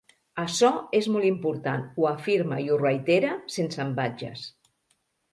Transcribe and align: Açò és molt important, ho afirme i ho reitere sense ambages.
Açò 0.43 0.69
és 0.99 1.07
molt 1.15 1.25
important, 1.27 1.83
ho 1.99 2.07
afirme 2.11 2.57
i 2.61 2.65
ho 2.69 2.79
reitere 2.83 3.35
sense 3.57 3.83
ambages. 3.85 4.47